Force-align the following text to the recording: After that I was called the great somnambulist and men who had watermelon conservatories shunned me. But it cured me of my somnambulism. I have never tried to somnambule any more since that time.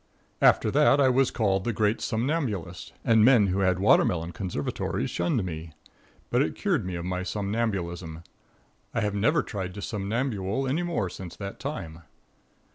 After 0.41 0.71
that 0.71 0.99
I 0.99 1.09
was 1.09 1.29
called 1.29 1.63
the 1.63 1.71
great 1.71 2.01
somnambulist 2.01 2.91
and 3.05 3.23
men 3.23 3.45
who 3.45 3.59
had 3.59 3.77
watermelon 3.77 4.31
conservatories 4.31 5.11
shunned 5.11 5.43
me. 5.43 5.73
But 6.31 6.41
it 6.41 6.55
cured 6.55 6.83
me 6.87 6.95
of 6.95 7.05
my 7.05 7.21
somnambulism. 7.21 8.23
I 8.95 9.01
have 9.01 9.13
never 9.13 9.43
tried 9.43 9.75
to 9.75 9.79
somnambule 9.83 10.67
any 10.67 10.81
more 10.81 11.07
since 11.07 11.35
that 11.35 11.59
time. 11.59 12.01